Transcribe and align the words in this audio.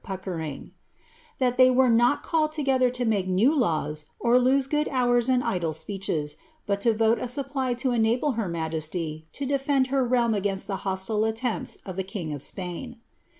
Puckering, 0.03 0.61
^^ 0.63 0.71
that 1.37 1.57
they 1.57 1.69
were 1.69 1.87
not 1.91 2.23
called 2.23 2.51
together 2.51 2.89
to 2.89 3.05
make 3.05 3.27
new 3.27 3.55
laws, 3.55 4.07
or 4.19 4.39
lose 4.39 4.65
good 4.65 4.87
hours 4.89 5.29
in 5.29 5.43
idle 5.43 5.73
speeches, 5.73 6.37
but 6.65 6.81
to 6.81 6.91
fDie 6.91 7.21
a 7.21 7.27
supply 7.27 7.75
to 7.75 7.91
enable 7.91 8.31
her 8.31 8.49
majesty 8.49 9.27
to 9.33 9.45
defend 9.45 9.87
her 9.93 10.03
realm 10.03 10.33
against 10.33 10.65
the 10.65 10.77
hos 10.77 11.05
tile 11.05 11.23
attempts 11.23 11.75
of 11.85 11.97
the 11.97 12.03
king 12.03 12.33
of 12.33 12.41
Spain." 12.41 12.99